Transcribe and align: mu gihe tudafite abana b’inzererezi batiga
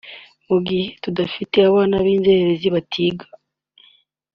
mu 0.47 0.57
gihe 0.67 0.85
tudafite 1.03 1.55
abana 1.69 1.95
b’inzererezi 2.05 2.67
batiga 2.75 3.25